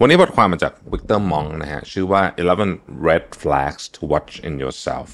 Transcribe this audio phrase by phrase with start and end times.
[0.00, 2.22] วันนี้บทความมาจาก Victor Mong นะฮะชื่อว่า
[2.64, 5.08] 11 red flags to watch in yourself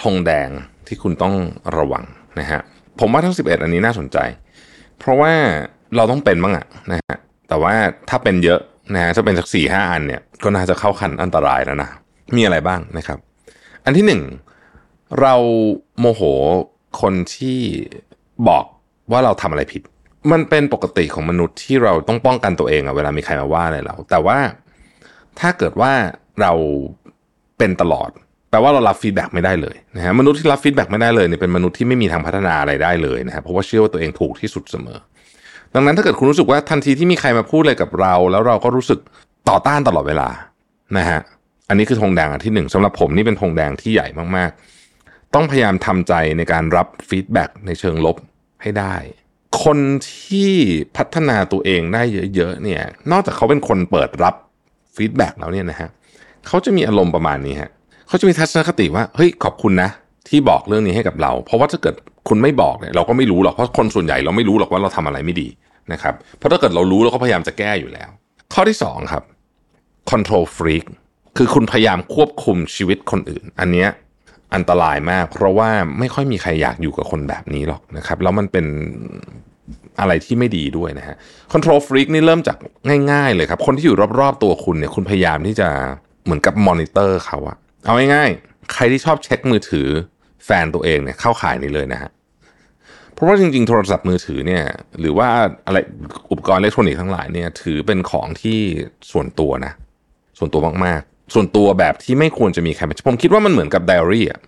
[0.00, 0.48] ธงแดง
[0.86, 1.34] ที่คุณต้อง
[1.78, 2.04] ระวัง
[2.38, 2.60] นะฮะ
[3.00, 4.18] ผมว่าทั้ง 11 อันนี้น่าสนใจ
[4.98, 5.32] เพราะว่า
[5.96, 7.16] เราต้องเป็นบ้างอะนะฮะ
[7.48, 7.74] แต่ว่า
[8.10, 8.60] ถ้าเป็นเยอะ
[8.94, 11.90] นะฮะถ้าเป็นสักสี่ห้าอันเนี่ยก็น่าจะเข้าขั้นอันตรายแล้วนะ
[12.36, 13.18] มีอะไรบ้างนะครับ
[13.84, 14.22] อันที่หนึ่ง
[15.20, 15.34] เรา
[15.98, 16.22] โมโห
[17.00, 17.60] คนที่
[18.48, 18.64] บอก
[19.10, 19.82] ว่าเราทำอะไรผิด
[20.32, 24.38] มันเป็นปกติของมนุษย์ที่เราต้องป้องกันตัวเองอะเวลามีใครมาว่าอะไรเรา แต่ว่า
[25.40, 25.92] ถ้าเกิดว่า
[26.40, 26.52] เรา
[27.58, 28.10] เป็นตลอด
[28.50, 34.98] แปลว่าเรารับ feedback ไม่ได้เลยนะฮะมนุษย์ที่รับ feedback ไม่ได้เลยเนี่ยเป็นมนุษย์ที่ไม่มีทางพัฒนาอะไรได้เลยนะครับเพราะว่าเชื่อว่าตัวเองถูกที่สุดเสมอ
[35.74, 39.00] ดังนั้นถ้าเกิดคุณรู้สึกว่าทันทีที่มีใครมาพูดอะไรกับเรา แล้วเราก็รู้สึก
[39.48, 40.28] ต่อต้านตลอดเวลา
[40.96, 41.20] นะฮะ
[41.68, 48.16] อันนี้คือธงแดงอันที่หนึ่งสำหรับผมนี่เป็นธงแดงที่ใหญ่มากๆ ต้องพยายามทำใจในการรับ feedback ในเชิงลบ
[48.62, 48.94] ให้ได้
[49.64, 49.78] คน
[50.10, 50.52] ที่
[50.96, 52.02] พัฒนาตัวเองได้
[52.34, 54.34] เยอะๆเนี่ยนอกจากเขาเป็นคนเปิดรับ
[54.96, 55.88] feedback แล้วเนี่ยนะฮะ
[56.46, 57.70] เขาจะมีอารมณ์ประมาณนี้ฮะ
[58.08, 59.90] เขาจะมีทัศนคติว่าเฮ้ยขอบคุณนะ
[60.28, 61.94] ที่บอกเรื่องนี้ให้กับเรา เพราะว่าถ้าเกิด
[62.28, 65.48] คุณไม่บอกเนี่ยเราก็ไม่รู้หรอกเพราะคนส่วนใหญ่เราไม่รู้หรอกว่าเราทำอะไรไม่ดี
[65.92, 68.10] นะครับเพราะถ้าเกิดเรารู้เราก็พยายามจะแก้อยู่แล้ว
[68.54, 69.22] ข้อที่สองครับ
[70.10, 70.84] control freak
[71.36, 73.88] คือคุณพยายามควบคุมชีวิตคนอื่น อันเนี้ย
[74.54, 78.66] อันตรายมาก เพราะว่าไม่ค่อยมีใครอยากอยู่กับคนแบบนี้หรอกนะครับ แล้วมันเป็น
[80.00, 81.16] อะไรที่ไม่ดีด้วยนะฮะ
[81.52, 82.56] control freak นี่เริ่มจาก
[83.12, 85.68] ง่ายๆเลยครับ คนที่อยู่รอบๆตัวคุณเนี่ยคุณพยายามที่จะ
[86.24, 89.88] เหมือนกับมอนิเตอร์เขาอะเอาง่ายๆ ใครที่ชอบเช็คมือถือ
[90.44, 92.10] แฟนตัวเองเนี่ยเข้าขายนี้เลยนะฮะ
[93.14, 94.64] เพราะว่าจริงๆ โทรศัพท์มือถือเนี่ย
[95.00, 95.28] หรือว่า
[95.66, 95.78] อะไร
[96.30, 98.58] อุปกรณ์อิเล็กทรอนิกส์ทั้งหลายเนี่ยถือเป็นของที่
[99.10, 99.72] ส่วนตัวนะ
[100.38, 104.40] ส่วนตัวมากๆ ส่วนตัวแบบที่ไม่ควรจะมีใครมาผมคิดว่ามันเหมือนกับไดอารี่อะ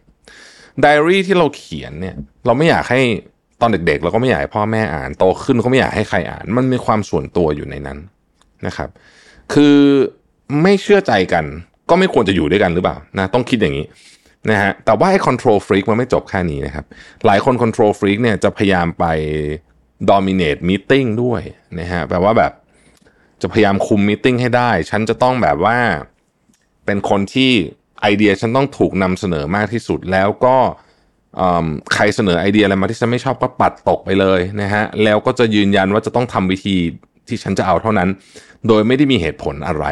[0.80, 2.14] ไดอารี่ที่เราเขียนเนี่ย
[2.46, 3.00] เราไม่อยากให้
[3.60, 7.98] ตอนเด็กๆ เราก็ไม่อยากให้พ่อแม่อ่านโตขึ้นก็ไม่อยากให้ใครอ่าน มันมีความส่วนตัวอยู่ในนั้น
[8.66, 8.88] นะครับ
[9.52, 9.76] คือ
[10.62, 11.44] ไม่เชื่อใจกัน
[11.90, 13.86] ก็ไม่ควรจะอยู่ด้วยกันหรือเปล่านะต้องคิดอย่างนี้
[14.50, 16.84] นะฮะแต่ว่าไอ้ control freak มันไม่จบแค่นี้นะครับ
[17.26, 19.04] หลายคน control freak เนี่ยจะพยายามไป
[20.10, 21.42] dominate meeting ด้วย
[21.78, 22.52] นะฮะแปลว่าแบบ
[23.42, 25.78] จะพยายามคุมมีติ้งให้ได้ ฉันจะต้องแบบว่า
[26.86, 27.50] เป็นคนที่
[28.02, 30.56] ไอเดียฉันต้องถูกนำเสนอมากที่สุดแล้วก็
[31.94, 36.76] ใครเสนอไอเดียอะไรมาที่ฉันไม่ชอบก็ปัดตกไปเลยนะฮะแล้วก็จะยืนยันว่าจะต้องทำวิธี
[37.28, 38.08] ที่ฉันจะเอาเท่านั้น
[38.68, 39.86] โดยไม่ได้มีเหตุผลอะไร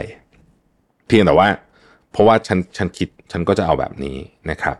[1.06, 1.48] เพียงแต่ว่า
[2.12, 4.16] เพราะว่าฉันฉันคิดฉันก็จะเอาแบบนี้
[4.50, 4.76] นะครับ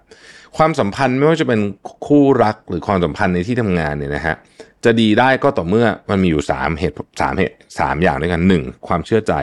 [0.57, 1.61] ความสัมพันธ์ไม่ว่าจะเป็น
[2.07, 4.37] คู่รักหรือความสัมพันธ์ในที่ทำงานเนี่ยนะฮะ
[4.85, 9.35] จะดีได้ก็ต่อเมื่อมันมีอยู่3เหตุสามเหตุสามอย่างด้วยกันหนึ่งความเชื่อใจ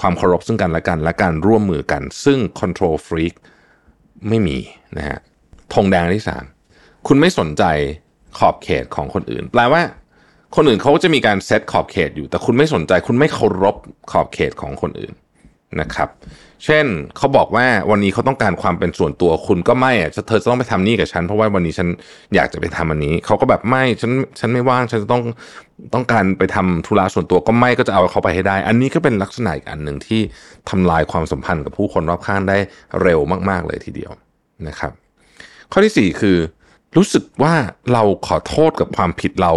[0.00, 3.34] ความเคารพซึ่งกันและกันและการร่วมมือกัน ซึ่ง control freak
[4.28, 4.58] ไม่มี
[4.96, 5.18] นะฮะ
[5.74, 6.44] ธงแดงที่สาม
[7.06, 7.64] คุณไม่สนใจ
[8.38, 9.82] ขอบเขตของคนอื่น แปลว่า
[10.56, 13.76] คนอื่นเขาจะมีการเซตขอบเขตอยู่ แต่คุณไม่สนใจ คุณไม่เคารพ
[14.12, 15.12] ขอบเขตของคนอื่น
[15.80, 16.08] นะครับ
[16.64, 16.86] เช่น
[17.16, 21.88] เขาบอกว่าวันนี้เขาต้องการความเป็นส่วนตัวคุณก็ไม่อะเธอจะต้องไปทำนี่กับฉัน เพราะว่าวันนี้ฉัน
[22.34, 25.22] อยากจะไปทำอันนี้เขาก็แบบไม่ฉันฉันไม่ว่างฉันจะต้อง
[25.94, 30.20] ต้องการไปทำธุระส่วนตัวก็ไม่ก็จะเอาเขาไปให้ได้ อันนี้ก็เป็นลักษณะอีกอันหนึ่งที่
[30.70, 32.58] ทำลายความสัมพันธ์กับผู้คนรอบข้างได้
[33.02, 34.12] เร็วมาก ๆเลยทีเดียว
[34.68, 34.92] นะครับ
[35.72, 36.36] ข้อที่สี่คือ
[36.96, 37.54] รู้สึกว่า
[37.92, 39.52] เราขอโทษกับความผิดเรา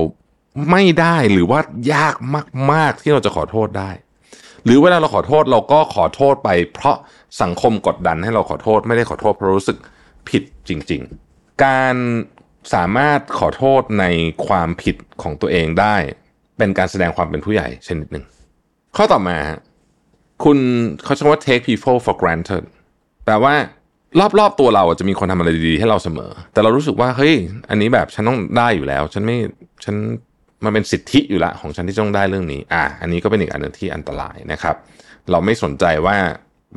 [0.71, 1.59] ไม่ได้หรือว่า
[1.93, 2.15] ยาก
[2.71, 3.91] มาก ๆ ที่เราจะขอโทษได้
[4.65, 6.95] หรือเวลาเราขอโทษเราก็ขอโทษไป เพราะ
[7.41, 9.77] สังคมกดดันให้เราขอโทษไม่ได้ขอโทษเพราะรู้สึก
[10.29, 11.01] ผิดจริง
[11.31, 11.95] ๆ การ
[12.73, 14.05] สามารถขอโทษใน
[14.47, 15.95] ความผิดของตัวเองได้
[16.57, 18.25] เป็นการแสดงความเป็นผู้ใหญ่ชนิดหนึ่ง
[18.95, 19.37] ข้อต่อมา
[20.43, 20.57] คุณ
[21.03, 22.63] เขาใช้ว่า take people for granted
[23.25, 23.53] แปลว่า
[24.39, 27.33] รอบๆตัวเราจะมีคนทำอะไรดีๆให้เราเสมอ แต่เรารู้สึกว่าเฮ้ย
[27.69, 29.37] อันนี้แบบฉันต้องได้อยู่แล้ว ฉันไม่
[29.83, 29.95] ฉัน
[30.63, 34.75] มันเป็นสิทธิอยู่ละของฉันที่ต้องได้เรื่องนี้ อะอันนี้ก็เป็นอีกอันหนึ่งที่อันตรายนะครับ
[35.31, 36.17] เราไม่สนใจว่า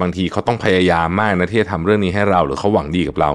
[0.00, 3.30] บางทีเขาต้องพยายามมากนะที่จะทำเรื่องนี้ให้เราหรือเขาหวังดีกับเรา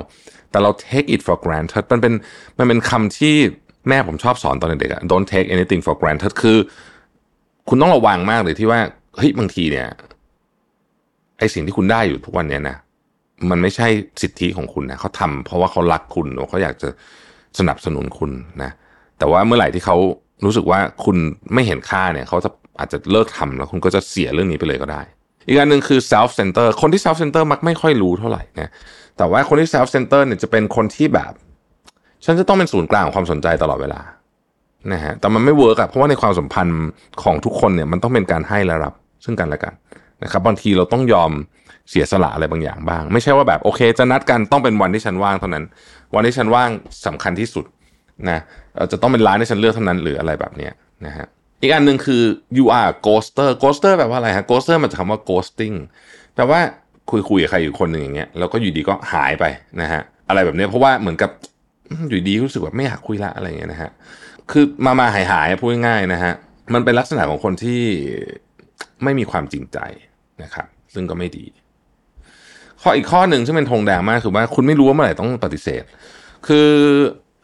[0.51, 2.13] แต่เรา take it for granted มันเป็น
[2.59, 3.35] มันเป็นคำที่
[3.87, 6.57] แม่ผมชอบสอนตอนเด็กอะ don't take anything for granted คือ
[7.69, 8.79] คุณต้องระวังมากเลยที่ว่า
[9.15, 9.87] เฮ้ยบางทีเนี่ย
[11.37, 12.77] ไอสิ่งที่คุณได้อยู่ทุกวันเนี้ยนะ
[13.49, 13.87] มันไม่ใช่
[14.21, 16.89] สิทธิของคุณนะเขาทำเพราะว่าเขารักคุณหรือเขาอยากจะ
[17.59, 18.31] สนับสนุนคุณ
[18.63, 18.71] นะ
[19.19, 19.97] แต่ว่าเมื่อไหร่ที่เขา
[20.45, 21.17] รู้สึกว่าคุณ
[21.53, 22.49] ไม่เห็นค่าเนี่ยเขาจะ
[22.79, 25.01] อาจจะเลิกทำแล้วคุณก็จะเสียเรื่องนี้ไปเลยก็ได้
[25.47, 28.69] อีกอันหนึ่งคือ self center คนที่ self center มักไม่ค่อยรู้เท่าไหร่นะ
[29.17, 31.31] แต่ว่าคนที่ self center เนี่ยจะเป็นคนที่แบบ
[32.25, 34.01] ฉันจะต้องเป็นศูนย์กลางของความสนใจตลอดเวลา
[34.93, 36.79] นะฮะแต่มันไม่เวิร์กอะเพราะว่าในความสัมพันธ์
[37.23, 38.93] ของทุกคนเนี่ยมันต้องเป็นการให้และรับ
[39.23, 39.73] ซึ่งกันและกัน
[40.23, 41.31] นะครับบางทีเราต้องยอม
[41.89, 45.63] เสียสละอะไรบางอย่างบ้าง ไม่ใช่ว่าแบบโอเค จะนัดกันต้องเป็นวันที่ฉันว่างเท่านั้น
[46.15, 46.69] วันที่ฉันว่าง
[47.05, 47.65] สำคัญที่สุด
[48.29, 48.39] นะ
[48.91, 50.69] จะต้องเป็นร้านที่ฉันเลือกเท่านั้นหรืออะไรแบบนี้
[51.05, 51.25] นะฮะ
[51.61, 52.23] อีกอันหนึ่งคือ
[52.57, 55.75] you are ghoster ghoster แปลว่าอะไรฮะ ghoster มาจากคำว่า ghosting
[56.35, 56.59] แปลว่า
[57.09, 59.45] คุยคุยกับใครอยู่คนหนึ่งอย่างเงี้ยแล้วก็อยู่ดีก็หายไป
[59.81, 61.31] นะฮะอะไรแบบนี้เพราะว่าเหมือนกับ
[62.09, 63.91] อยู่ดีรู้สึกว่าไม่อยากคุยละอะไรเงี้ยนะฮะ
[64.51, 66.33] คือมามาหายหายพูดง่ายๆนะฮะ
[66.73, 67.81] มันเป็นลักษณะของคนที่
[69.03, 69.77] ไม่มีความจริงใจ
[70.43, 71.45] นะครับ ซึ่งก็ไม่ดี
[72.81, 75.83] ข้ออีกข้อหนึ่งซึ่งเป็นธงแดงมากคือว่าคุณไม่รู้ว่าเมื่อไหร่ต้องปฏิเสธ
[76.47, 76.69] คือ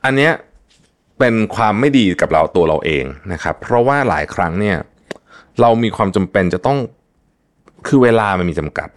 [0.05, 0.31] อันเนี้ย
[1.19, 4.77] เป็นความไม่ดีกับเราตัวเราเองนะครับ เพราะว่าหลายครั้งเนี่ย
[5.61, 6.77] เรามีความจำเป็นจะต้อง
[7.87, 8.89] คือเวลามันมีจำกัด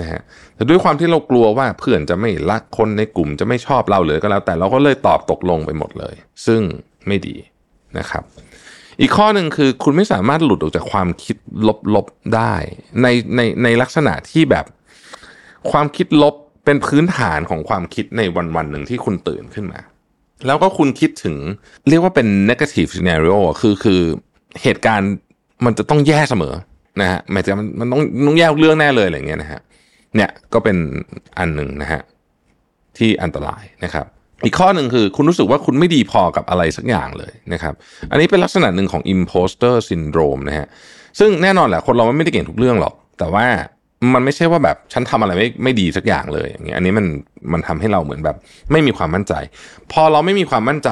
[0.00, 0.20] นะฮะ
[0.54, 6.14] แต่ด้วยความที่เรากลัวว่าเพื่อนจะไม่รักคนในกลุ่มจะไม่ชอบเราเลยก็แล้ว แต่เราก็เลยตอบตกลงไปหมดเลย
[6.46, 6.60] ซึ่ง
[7.06, 7.36] ไม่ดี
[7.98, 8.22] นะครับ
[9.00, 11.36] อีกข้อหนึ่งคือคุณไม่สามารถหลุดออกจากความคิด
[11.94, 12.54] ลบๆได้
[13.02, 13.06] ใน
[13.36, 14.64] ในในลักษณะที่แบบ
[15.70, 16.34] ความคิดลบ
[16.64, 19.80] เป็นพื้นฐานของความคิดในวันวันหนึ่งที่คุณตื่นขึ้นมา
[20.46, 21.36] แล้วก็คุณคิดถึง
[21.88, 24.00] เรียกว่าเป็น negative scenario คือคือ
[24.62, 25.12] เหตุการณ์
[25.64, 26.54] มันจะต้องแย่เสมอ
[27.00, 29.60] นะฮะหมายถึงมันต้องต้องแย่เรื่องแน่เลยอะไรเงี้ยนะฮะ
[30.16, 30.76] เนี่ยก็เป็น
[31.38, 32.00] อันหนึ่งนะฮะ
[32.98, 34.06] ที่อันตรายนะครับ
[34.44, 37.74] อีกข้อหนึ่งคือคุณรู้สึกว่าคุณไม่ดีพอกับอะไรสักอย่างเลยนะครับ
[38.10, 40.66] อันนี้เป็นลักษณะหนึ่งของ imposter syndrome นะฮะ
[41.18, 43.46] ซึ่งแน่นอนแหละคนเราไม่ได้เก่งทุกเรื่องหรอก แต่ว่า
[44.14, 47.06] มันไม่ใช่ว่าแบบฉันทำอะไรไม่ไม่ดีสักอย่างเลยอย่างเงี้ยอันนี้มัน
[47.52, 48.36] มันทำให้เราเหมือนแบบ
[48.72, 49.34] ไม่มีความมั่นใจ
[49.92, 50.88] พอเราไม่มีความมั่นใจ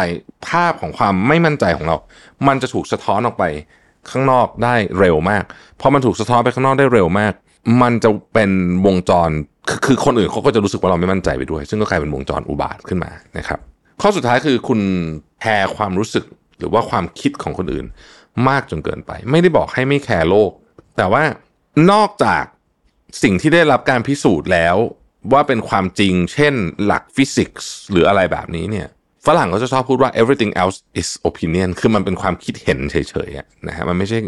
[0.48, 1.96] ภาพของความไม่มั่นใจของเรา
[2.48, 3.44] มันจะถูกสะท้อนออกไป
[4.10, 5.44] ข้างนอกได้เร็วมาก
[5.80, 7.32] พอมันถูกสะท้อนไปข้างนอกได้เร็วมาก
[7.82, 8.50] มันจะเป็น
[8.86, 9.30] วงจร
[9.68, 13.58] คือคือคนอื่นเขาก็จะรู้สึกว่าเราไม่มั่นใจไปด้วย ซึ่งก็กลายเป็นวงจรอุบาทขึ้นมานะครับ
[14.00, 14.80] ข้อสุดท้ายคือคุณ
[15.40, 16.24] แคร์ความรู้สึก
[16.58, 17.86] หรือว่าความคิดของคนอื่น
[18.48, 20.50] มากจนเกินไป ไม่ได้บอกให้ไม่แคร์โลก
[20.96, 21.22] แต่ว่า
[21.90, 22.44] นอกจาก
[23.22, 24.76] สิ่งที่ได้รับการพิสูจน์แล้ว
[25.32, 28.88] ว่าเป็นความจริง เช่นหลักฟิสิกส์หรืออะไรแบบนี้เนี่ย
[29.26, 32.96] ฝรั่งก็จะชอบพูดว่า everything else is opinion คือมันเป็นความคิดเห็นเฉ
[33.28, 34.18] ยๆนะฮะมันไม่ใช่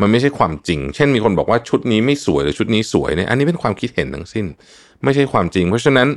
[0.00, 4.46] มันไม่ใช่ความจริง เช่นมีคนบอกว่าชุดนี้ไม่สวยหรือชุดนี้สวยเนี่ยอันนี้เป็นความคิดเห็นทั้งสิ้น
[5.04, 6.08] ไม่ใช่ความจริง เพราะฉะนั้น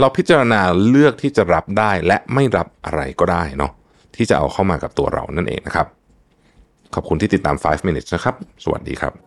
[0.00, 3.72] เราพิจารณาเลือกที่จะรับได้และไม่รับอะไรก็ได้เนาะ
[4.16, 5.86] ที่จะเอาเข้ามากับตัวเรานั่นเองนะครับ
[6.94, 8.34] ขอบคุณที่ติดตาม 5 minutes นะครับ
[8.64, 9.25] สวัสดีครับ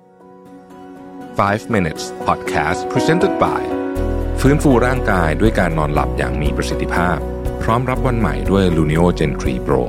[1.40, 3.62] 5 minutes podcast presented by
[4.42, 7.18] ฟื้นฟูร่างกายด้วยการนอนหลับอย่างมีประสิทธิภาพ
[7.62, 9.82] พร้อมรับวันใหม่ด้วย Luno Gen 3 Pro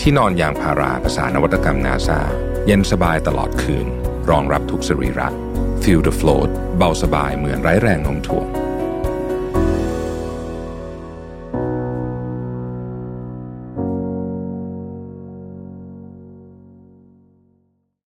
[0.00, 2.20] ที่นอนยางพาราภาษานวัตกรรมนาซา
[2.66, 3.86] เย็นสบายตลอดคืน
[4.30, 5.28] รองรับทุกสรีระ
[5.82, 8.67] Feel the float เบาสบายเหมือนไร้แรงโน้มถ่วง